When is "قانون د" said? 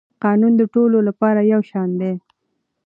0.23-0.61